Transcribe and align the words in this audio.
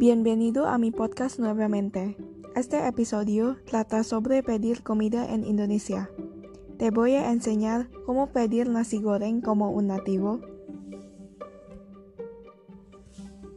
Bienvenido 0.00 0.66
a 0.66 0.78
mi 0.78 0.92
podcast 0.92 1.38
nuevamente. 1.38 2.16
Este 2.56 2.88
episodio 2.88 3.58
trata 3.66 4.02
sobre 4.02 4.42
pedir 4.42 4.82
comida 4.82 5.30
en 5.30 5.44
Indonesia. 5.44 6.08
Te 6.78 6.90
voy 6.90 7.16
a 7.16 7.30
enseñar 7.30 7.90
cómo 8.06 8.28
pedir 8.28 8.70
nasi 8.70 8.98
goreng 9.02 9.42
como 9.42 9.72
un 9.72 9.88
nativo. 9.88 10.40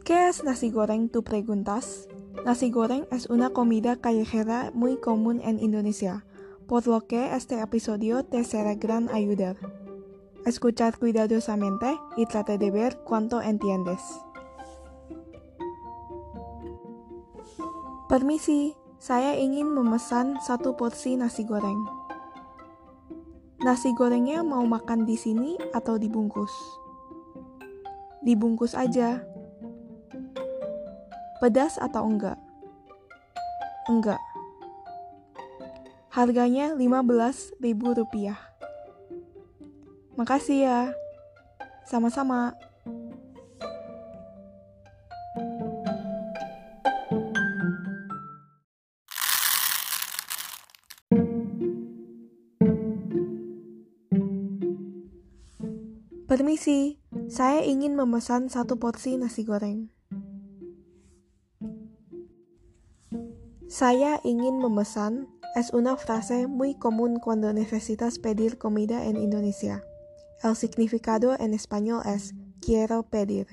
¿Qué 0.03 0.27
es 0.27 0.43
nasi 0.43 0.69
goreng? 0.69 1.07
Tú 1.07 1.23
preguntas. 1.23 2.09
Nasi 2.43 2.71
goreng 2.71 3.05
es 3.09 3.29
una 3.29 3.51
comida 3.51 3.95
callejera 3.95 4.69
muy 4.73 4.97
común 4.97 5.39
en 5.45 5.61
Indonesia, 5.61 6.25
por 6.67 6.85
lo 6.87 7.07
que 7.07 7.37
este 7.37 7.61
episodio 7.61 8.25
te 8.25 8.43
será 8.43 8.75
gran 8.75 9.07
ayuda. 9.07 9.55
Escuchar 10.45 10.99
cuidadosamente 10.99 11.97
y 12.17 12.25
trate 12.25 12.57
de 12.57 12.69
ver 12.69 12.99
cuánto 13.05 13.41
entiendes. 13.41 14.01
Permisi, 18.03 18.75
saya 18.99 19.39
ingin 19.39 19.71
memesan 19.71 20.35
satu 20.43 20.75
porsi 20.75 21.15
nasi 21.15 21.47
goreng. 21.47 21.87
Nasi 23.63 23.95
gorengnya 23.95 24.43
mau 24.43 24.67
makan 24.67 25.07
di 25.07 25.15
sini 25.15 25.55
atau 25.71 25.95
dibungkus? 25.95 26.51
Dibungkus 28.19 28.75
aja. 28.75 29.23
Pedas 31.39 31.79
atau 31.79 32.03
enggak? 32.03 32.35
Enggak. 33.87 34.19
Harganya 36.11 36.75
15.000 36.75 37.59
rupiah. 38.03 38.39
Makasih 40.19 40.59
ya. 40.59 40.79
Sama-sama. 41.87 42.51
Permisi, 56.33 56.97
saya 57.29 57.61
ingin 57.61 57.93
memesan 57.93 58.49
satu 58.49 58.81
porsi 58.81 59.21
nasi 59.21 59.45
goreng. 59.45 59.93
Saya 63.69 64.17
ingin 64.25 64.57
memesan 64.57 65.29
es 65.53 65.69
una 65.77 65.93
frase 65.93 66.49
muy 66.49 66.73
común 66.73 67.21
cuando 67.21 67.53
necesitas 67.53 68.17
pedir 68.17 68.57
comida 68.57 69.05
en 69.05 69.21
Indonesia. 69.21 69.85
El 70.41 70.57
significado 70.57 71.37
en 71.37 71.53
español 71.53 72.01
es 72.09 72.33
quiero 72.65 73.05
pedir. 73.05 73.45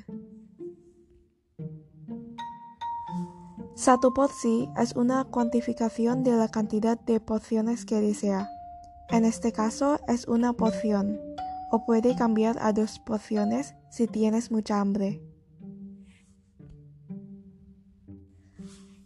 Satu 3.76 4.16
porsi 4.16 4.72
es 4.80 4.96
una 4.96 5.28
cuantificación 5.28 6.24
de 6.24 6.32
la 6.32 6.48
cantidad 6.48 6.96
de 6.96 7.20
porciones 7.20 7.84
que 7.84 8.00
desea. 8.00 8.48
En 9.10 9.26
este 9.26 9.52
caso 9.52 10.00
es 10.08 10.26
una 10.28 10.54
porción, 10.54 11.20
o 11.70 11.84
puede 11.86 12.16
cambiar 12.16 12.58
a 12.60 12.72
dos 12.72 12.98
porciones 12.98 13.74
si 13.90 14.06
tienes 14.06 14.50
mucha 14.50 14.80
hambre. 14.80 15.22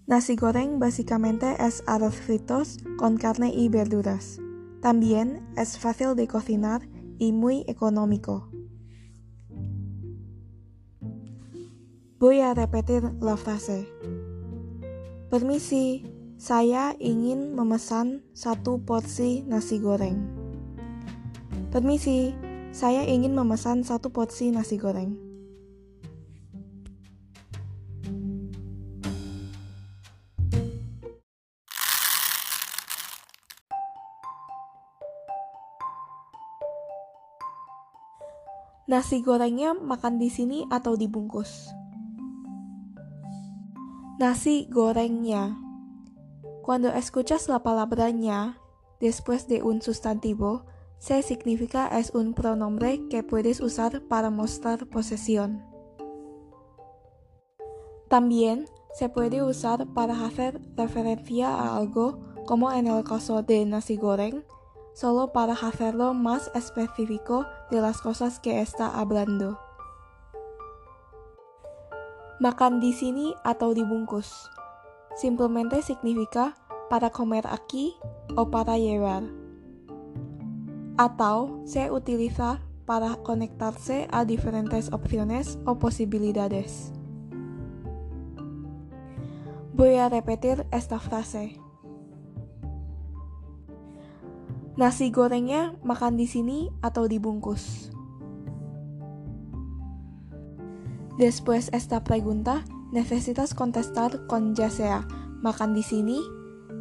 Nasi 0.06 0.36
goreng 0.36 0.78
básicamente 0.78 1.56
es 1.58 1.82
arroz 1.86 2.14
fritos 2.14 2.78
con 2.98 3.16
carne 3.16 3.52
y 3.54 3.68
verduras. 3.68 4.38
También 4.82 5.46
es 5.56 5.78
fácil 5.78 6.14
de 6.14 6.28
cocinar 6.28 6.86
y 7.18 7.32
muy 7.32 7.64
económico. 7.68 8.50
Voy 12.18 12.40
a 12.40 12.52
repetir 12.52 13.02
la 13.20 13.36
frase. 13.36 13.88
Permisi, 15.30 16.04
saya 16.36 16.94
ingin 16.98 17.56
memesan 17.56 18.22
satu 18.34 18.84
porsi 18.84 19.42
nasi 19.48 19.78
goreng. 19.78 20.20
Permisi, 21.72 22.36
saya 22.74 23.06
ingin 23.06 23.38
memesan 23.38 23.86
satu 23.86 24.10
porsi 24.10 24.50
nasi 24.50 24.74
goreng. 24.82 25.14
Nasi 38.90 39.22
gorengnya 39.22 39.78
makan 39.78 40.18
di 40.18 40.26
sini 40.26 40.66
atau 40.66 40.98
dibungkus? 40.98 41.70
Nasi 44.18 44.66
gorengnya. 44.66 45.54
Cuando 46.66 46.90
escuchas 46.90 47.46
la 47.46 47.62
palabra 47.62 48.10
ña 48.10 48.58
después 48.98 49.46
de 49.46 49.62
un 49.62 49.78
sustantivo, 49.78 50.66
se 51.04 51.22
significa 51.22 51.88
es 51.98 52.12
un 52.14 52.32
pronombre 52.32 53.06
que 53.10 53.22
puedes 53.22 53.60
usar 53.60 54.00
para 54.08 54.30
mostrar 54.30 54.86
posesión. 54.86 55.62
También 58.08 58.64
se 58.94 59.10
puede 59.10 59.42
usar 59.42 59.86
para 59.92 60.24
hacer 60.24 60.62
referencia 60.76 61.50
a 61.50 61.76
algo, 61.76 62.20
como 62.46 62.72
en 62.72 62.86
el 62.86 63.04
caso 63.04 63.42
de 63.42 63.66
nasi 63.66 63.98
goreng, 63.98 64.46
solo 64.94 65.30
para 65.30 65.52
hacerlo 65.52 66.14
más 66.14 66.50
específico 66.54 67.44
de 67.70 67.82
las 67.82 68.00
cosas 68.00 68.40
que 68.40 68.62
está 68.62 68.98
hablando. 68.98 69.58
Makan 72.40 72.80
di 72.80 72.94
sini 72.94 73.34
dibungkus. 73.74 74.50
Simplemente 75.16 75.82
significa 75.82 76.54
para 76.88 77.10
comer 77.10 77.46
aquí 77.46 77.94
o 78.36 78.50
para 78.50 78.78
llevar. 78.78 79.43
Atau 80.96 81.66
se 81.66 81.90
utiliza 81.90 82.60
para 82.86 83.16
conectarse 83.16 84.06
a 84.12 84.24
diferentes 84.24 84.92
opciones 84.92 85.58
o 85.66 85.78
posibilidades. 85.78 86.92
Voy 89.74 89.96
a 89.96 90.08
repetir 90.08 90.66
esta 90.70 91.00
frase. 91.00 91.58
Nasi 94.76 95.10
gorengnya 95.10 95.74
makan 95.82 96.14
di 96.14 96.26
sini 96.30 96.70
atau 96.78 97.10
dibungkus? 97.10 97.90
Después 101.18 101.70
esta 101.74 102.02
pregunta, 102.02 102.62
necesitas 102.90 103.54
contestar 103.54 104.26
con 104.26 104.54
ya 104.54 104.70
sea 104.70 105.06
makan 105.42 105.74
di 105.74 105.82
sini, 105.82 106.18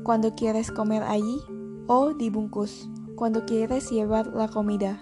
cuando 0.02 0.34
quieres 0.34 0.70
comer 0.70 1.02
allí, 1.02 1.38
o 1.86 2.14
dibungkus, 2.14 2.90
cuando 3.24 3.46
quieres 3.46 3.90
llevar 3.90 4.28
la 4.28 4.50
comida. 4.50 5.00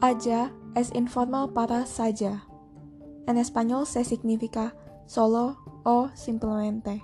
Aja 0.00 0.50
es 0.74 0.94
informal 0.94 1.50
para 1.50 1.84
saja. 1.84 2.46
En 3.26 3.36
español 3.36 3.84
se 3.86 4.02
significa 4.04 4.74
solo 5.04 5.58
o 5.84 6.08
simplemente. 6.14 7.02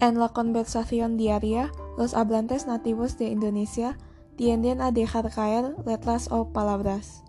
En 0.00 0.18
la 0.18 0.30
conversación 0.30 1.16
diaria, 1.16 1.70
los 1.96 2.14
hablantes 2.14 2.66
nativos 2.66 3.16
de 3.16 3.26
Indonesia 3.26 3.98
tienden 4.34 4.80
a 4.80 4.90
dejar 4.90 5.32
caer 5.32 5.76
letras 5.86 6.32
o 6.32 6.48
palabras. 6.48 7.22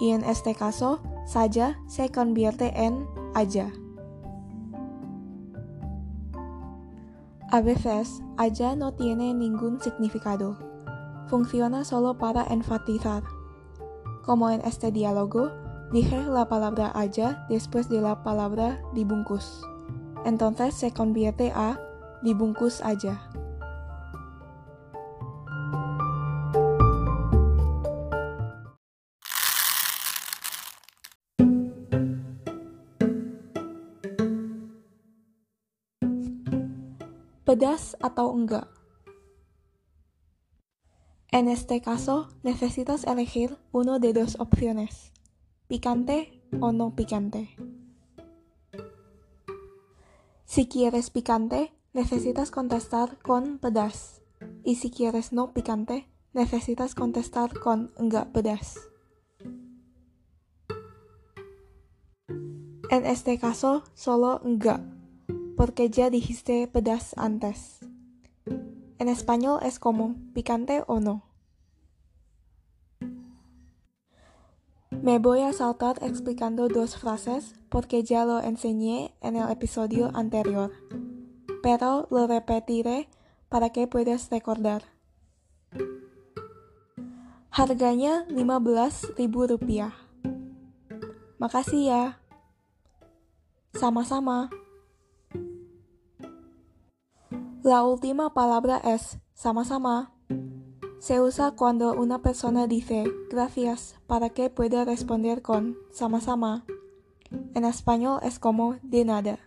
Y 0.00 0.12
en 0.12 0.24
este 0.24 0.54
caso, 0.54 1.02
saja 1.26 1.78
se 1.86 2.08
convierte 2.08 2.72
en 2.82 3.06
aja. 3.34 3.83
A 7.54 7.60
veces, 7.60 8.20
aja 8.36 8.74
no 8.74 8.94
tiene 8.94 9.32
ningún 9.32 9.80
significado. 9.80 10.58
Funciona 11.28 11.84
solo 11.84 12.18
para 12.18 12.42
enfatizar. 12.42 13.22
Como 14.24 14.50
en 14.50 14.60
este 14.62 14.90
diálogo, 14.90 15.52
dije 15.92 16.20
la 16.24 16.48
palabra 16.48 16.90
aja 16.92 17.46
después 17.48 17.88
de 17.88 18.00
la 18.00 18.24
palabra 18.24 18.82
dibungkus. 18.92 19.64
Entonces 20.24 20.74
se 20.74 20.90
convierte 20.90 21.52
a 21.54 21.78
dibungkus 22.24 22.80
aja. 22.80 23.30
Pedas 37.44 37.96
atau 38.00 38.32
enggak. 38.32 38.68
En 41.28 41.48
este 41.48 41.80
caso, 41.80 42.28
necesitas 42.42 43.04
elegir 43.04 43.58
uno 43.72 43.98
de 43.98 44.12
dos 44.12 44.40
opciones, 44.40 45.12
picante 45.68 46.40
o 46.60 46.72
no 46.72 46.94
picante. 46.96 47.50
Si 50.44 50.68
quieres 50.68 51.10
picante, 51.10 51.74
necesitas 51.92 52.50
contestar 52.50 53.18
con 53.18 53.58
pedas. 53.58 54.22
Y 54.62 54.76
si 54.76 54.90
quieres 54.90 55.32
no 55.32 55.52
picante, 55.52 56.06
necesitas 56.32 56.94
contestar 56.94 57.58
con 57.58 57.92
enggak 57.98 58.32
pedas. 58.32 58.78
En 62.90 63.06
este 63.06 63.38
caso, 63.38 63.82
solo 63.94 64.40
enggak, 64.44 64.80
porque 65.56 65.90
ya 65.90 66.10
dijiste 66.10 66.66
pedas 66.68 67.14
antes. 67.16 67.80
En 68.98 69.08
español 69.08 69.60
es 69.62 69.78
como 69.78 70.14
picante 70.32 70.84
o 70.86 71.00
no. 71.00 71.22
Me 74.90 75.18
voy 75.18 75.40
a 75.40 75.52
saltar 75.52 75.98
explicando 76.02 76.68
dos 76.68 76.96
frases 76.96 77.54
porque 77.68 78.02
ya 78.02 78.24
lo 78.24 78.40
enseñé 78.40 79.14
en 79.20 79.36
el 79.36 79.50
episodio 79.50 80.10
anterior, 80.14 80.70
pero 81.62 82.08
lo 82.10 82.26
repetiré 82.26 83.08
para 83.48 83.70
que 83.70 83.86
puedas 83.86 84.30
recordar. 84.30 84.84
Harganya 87.50 88.26
15.000 88.28 89.46
rupiah. 89.46 89.94
Makasih 91.38 91.86
ya. 91.86 92.18
Sama-sama. 93.74 94.48
La 97.64 97.82
última 97.82 98.34
palabra 98.34 98.76
es 98.76 99.18
sama-sama. 99.32 100.12
Se 100.98 101.22
usa 101.22 101.52
cuando 101.52 101.94
una 101.94 102.20
persona 102.20 102.66
dice 102.66 103.10
gracias 103.30 103.96
para 104.06 104.28
que 104.28 104.50
pueda 104.50 104.84
responder 104.84 105.40
con 105.40 105.78
sama-sama. 105.90 106.66
En 107.54 107.64
español 107.64 108.20
es 108.22 108.38
como 108.38 108.76
de 108.82 109.06
nada. 109.06 109.38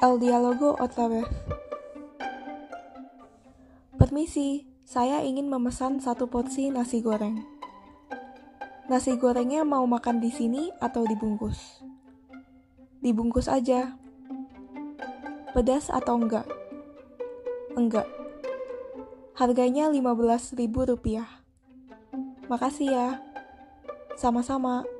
El 0.00 0.20
diálogo 0.20 0.76
otra 0.78 1.08
vez. 1.08 1.26
Permisi, 4.16 4.64
saya 4.88 5.20
ingin 5.20 5.44
memesan 5.52 6.00
satu 6.00 6.24
porsi 6.24 6.72
nasi 6.72 7.04
goreng. 7.04 7.36
Nasi 8.88 9.12
gorengnya 9.20 9.60
mau 9.60 9.84
makan 9.84 10.24
di 10.24 10.32
sini 10.32 10.72
atau 10.80 11.04
dibungkus? 11.04 11.84
Dibungkus 13.04 13.44
aja. 13.44 13.92
Pedas 15.52 15.92
atau 15.92 16.16
enggak? 16.16 16.48
Enggak. 17.76 18.08
Harganya 19.36 19.92
15.000 19.92 20.64
rupiah. 20.64 21.28
Makasih 22.48 22.88
ya. 22.88 23.20
Sama-sama. 24.16 24.95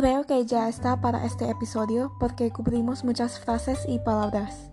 Creo 0.00 0.24
que 0.24 0.46
ya 0.46 0.66
está 0.70 1.02
para 1.02 1.26
este 1.26 1.50
episodio 1.50 2.10
porque 2.18 2.50
cubrimos 2.50 3.04
muchas 3.04 3.38
frases 3.38 3.84
y 3.86 3.98
palabras. 3.98 4.70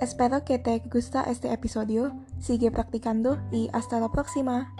Espero 0.00 0.42
que 0.46 0.58
te 0.58 0.78
gusta 0.90 1.24
este 1.24 1.52
episodio, 1.52 2.14
sigue 2.40 2.70
practicando 2.70 3.38
y 3.52 3.68
hasta 3.74 4.00
la 4.00 4.10
próxima. 4.10 4.74